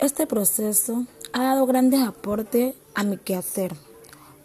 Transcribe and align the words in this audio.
Este 0.00 0.26
proceso 0.26 1.04
ha 1.34 1.44
dado 1.44 1.66
grandes 1.66 2.00
aportes 2.00 2.74
a 2.94 3.04
mi 3.04 3.18
quehacer, 3.18 3.74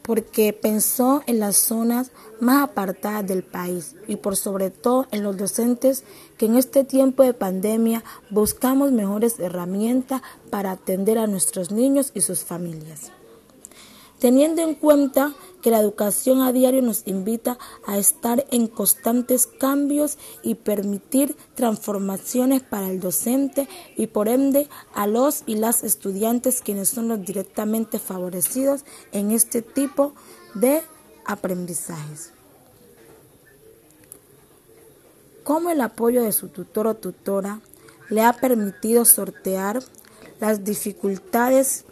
porque 0.01 0.51
pensó 0.51 1.23
en 1.27 1.39
las 1.39 1.55
zonas 1.55 2.11
más 2.41 2.61
apartadas 2.61 3.25
del 3.25 3.41
país 3.41 3.95
y 4.05 4.17
por 4.17 4.35
sobre 4.35 4.69
todo 4.69 5.07
en 5.11 5.23
los 5.23 5.37
docentes 5.37 6.03
que 6.37 6.47
en 6.47 6.57
este 6.57 6.83
tiempo 6.83 7.23
de 7.23 7.33
pandemia 7.33 8.03
buscamos 8.29 8.91
mejores 8.91 9.39
herramientas 9.39 10.21
para 10.49 10.71
atender 10.71 11.17
a 11.17 11.25
nuestros 11.25 11.71
niños 11.71 12.11
y 12.13 12.19
sus 12.19 12.43
familias. 12.43 13.13
Teniendo 14.19 14.61
en 14.61 14.75
cuenta 14.75 15.35
que 15.65 15.71
la 15.71 15.79
educación 15.79 16.43
a 16.43 16.51
diario 16.51 16.83
nos 16.83 17.07
invita 17.07 17.57
a 17.87 17.97
estar 17.97 18.45
en 18.51 18.67
constantes 18.67 19.47
cambios 19.47 20.19
y 20.43 20.53
permitir 20.53 21.35
transformaciones 21.55 22.61
para 22.61 22.91
el 22.91 22.99
docente 22.99 23.67
y 23.97 24.05
por 24.05 24.27
ende 24.27 24.69
a 24.93 25.07
los 25.07 25.41
y 25.47 25.55
las 25.55 25.83
estudiantes 25.83 26.61
quienes 26.61 26.89
son 26.89 27.07
los 27.07 27.25
directamente 27.25 27.97
favorecidos 27.97 28.85
en 29.11 29.31
este 29.31 29.63
tipo 29.63 30.13
de 30.53 30.83
aprendizajes. 31.25 32.31
Cómo 35.43 35.71
el 35.71 35.81
apoyo 35.81 36.21
de 36.21 36.31
su 36.31 36.49
tutor 36.49 36.85
o 36.85 36.93
tutora 36.93 37.59
le 38.11 38.21
ha 38.21 38.33
permitido 38.33 39.03
sortear 39.03 39.81
las 40.39 40.63
dificultades 40.63 41.85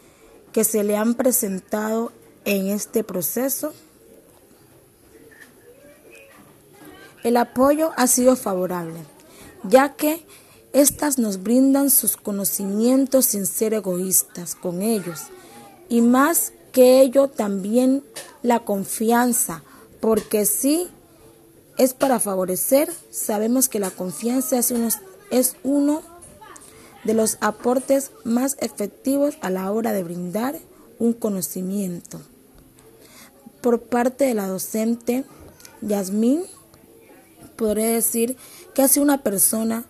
que 0.51 0.63
se 0.63 0.83
le 0.83 0.95
han 0.95 1.15
presentado 1.15 2.11
en 2.45 2.67
este 2.67 3.03
proceso. 3.03 3.73
El 7.23 7.37
apoyo 7.37 7.91
ha 7.95 8.07
sido 8.07 8.35
favorable, 8.35 8.99
ya 9.63 9.93
que 9.93 10.25
éstas 10.73 11.17
nos 11.17 11.41
brindan 11.43 11.89
sus 11.89 12.17
conocimientos 12.17 13.27
sin 13.27 13.45
ser 13.45 13.73
egoístas 13.73 14.55
con 14.55 14.81
ellos 14.81 15.21
y 15.87 16.01
más 16.01 16.51
que 16.71 17.01
ello 17.01 17.27
también 17.27 18.03
la 18.41 18.59
confianza, 18.61 19.63
porque 20.01 20.45
si 20.45 20.89
es 21.77 21.93
para 21.93 22.19
favorecer, 22.19 22.91
sabemos 23.11 23.69
que 23.69 23.79
la 23.79 23.91
confianza 23.91 24.57
es 24.57 24.73
es 25.31 25.55
uno 25.63 26.01
de 27.03 27.13
los 27.13 27.37
aportes 27.41 28.11
más 28.23 28.57
efectivos 28.59 29.37
a 29.41 29.49
la 29.49 29.71
hora 29.71 29.93
de 29.93 30.03
brindar 30.03 30.57
un 30.99 31.13
conocimiento. 31.13 32.21
Por 33.63 33.83
parte 33.83 34.25
de 34.25 34.33
la 34.33 34.45
docente 34.49 35.23
Yasmín, 35.79 36.43
podré 37.55 37.85
decir 37.85 38.35
que 38.75 38.81
ha 38.81 38.89
sido 38.89 39.05
una 39.05 39.23
persona 39.23 39.85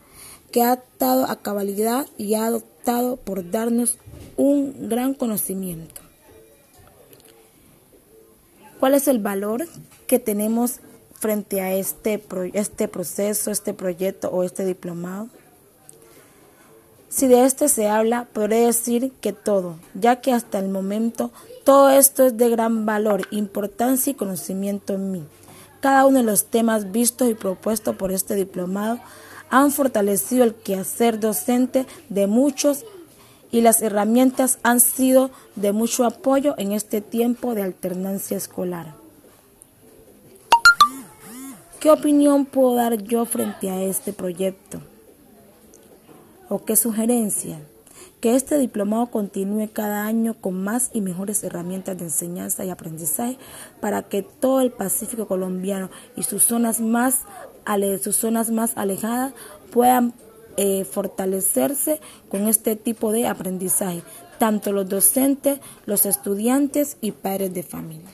que 0.52 0.62
ha 0.62 0.76
estado 0.76 1.26
a 1.26 1.42
cabalidad 1.42 2.06
y 2.16 2.36
ha 2.36 2.46
adoptado 2.46 3.18
por 3.18 3.50
darnos 3.50 3.98
un 4.38 4.90
gran 4.90 5.16
conocimiento. 5.16 6.02
¿Cuál 8.80 8.94
es 8.94 9.08
el 9.08 9.18
valor 9.18 9.68
que 10.06 10.20
tenemos 10.20 10.80
frente 11.16 11.60
a 11.60 11.74
este, 11.74 12.24
este 12.54 12.88
proceso, 12.88 13.50
este 13.50 13.74
proyecto 13.74 14.30
o 14.30 14.44
este 14.44 14.66
diplomado? 14.66 15.30
Si 17.14 17.28
de 17.28 17.45
este 17.45 17.69
se 17.69 17.88
habla, 17.88 18.28
podré 18.33 18.61
decir 18.61 19.11
que 19.22 19.33
todo, 19.33 19.75
ya 19.94 20.16
que 20.16 20.33
hasta 20.33 20.58
el 20.58 20.67
momento 20.67 21.30
todo 21.64 21.92
esto 21.92 22.25
es 22.25 22.38
de 22.38 22.50
gran 22.50 22.88
valor, 22.88 23.28
importancia 23.30 24.09
y 24.09 24.16
conocimiento 24.16 24.94
en 24.94 25.11
mí. 25.11 25.23
Cada 25.80 26.08
uno 26.08 26.17
de 26.17 26.23
los 26.23 26.45
temas 26.45 26.92
vistos 26.92 27.30
y 27.30 27.36
propuestos 27.36 27.95
por 27.97 28.11
este 28.11 28.33
diplomado 28.33 28.97
han 29.52 29.72
fortalecido 29.72 30.44
el 30.44 30.55
quehacer 30.55 31.20
docente 31.20 31.86
de 32.09 32.25
muchos 32.25 32.83
y 33.52 33.61
las 33.61 33.83
herramientas 33.83 34.58
han 34.64 34.80
sido 34.80 35.30
de 35.55 35.72
mucho 35.72 36.05
apoyo 36.05 36.55
en 36.58 36.72
este 36.72 37.00
tiempo 37.02 37.53
de 37.53 37.61
alternancia 37.61 38.38
escolar. 38.38 38.95
¿Qué 41.80 41.92
opinión 41.92 42.45
puedo 42.45 42.73
dar 42.73 43.04
yo 43.04 43.26
frente 43.26 43.70
a 43.70 43.83
este 43.83 44.14
proyecto? 44.14 44.82
O 46.49 46.65
qué 46.65 46.76
sugerencia? 46.76 47.59
Que 48.20 48.36
este 48.36 48.58
diplomado 48.58 49.08
continúe 49.08 49.70
cada 49.71 50.05
año 50.05 50.36
con 50.39 50.64
más 50.64 50.89
y 50.93 51.02
mejores 51.02 51.43
herramientas 51.43 51.98
de 51.98 52.05
enseñanza 52.05 52.64
y 52.64 52.70
aprendizaje 52.70 53.37
para 53.81 54.04
que 54.04 54.21
todo 54.21 54.61
el 54.61 54.71
Pacífico 54.71 55.27
colombiano 55.27 55.89
y 56.15 56.23
sus 56.23 56.43
zonas 56.43 56.80
más, 56.80 57.20
sus 58.02 58.15
zonas 58.15 58.49
más 58.49 58.73
alejadas 58.76 59.33
puedan 59.71 60.14
eh, 60.55 60.86
fortalecerse 60.86 61.99
con 62.30 62.48
este 62.48 62.76
tipo 62.76 63.11
de 63.11 63.27
aprendizaje, 63.27 64.03
tanto 64.37 64.71
los 64.71 64.87
docentes, 64.87 65.59
los 65.86 66.05
estudiantes 66.05 66.98
y 67.02 67.11
padres 67.11 67.53
de 67.53 67.64
familia. 67.64 68.09